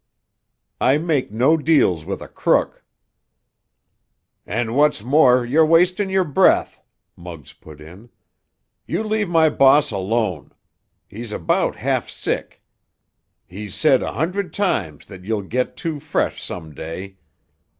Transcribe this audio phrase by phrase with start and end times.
[0.81, 2.83] "I make no deals with a crook!"
[4.47, 6.81] "And what's more, you're wastin' your breath,"
[7.15, 8.09] Muggs put in.
[8.87, 10.53] "You leave my boss alone!
[11.07, 12.63] He's about half sick.
[13.45, 17.17] He's said a hundred times that you'll get too fresh some day.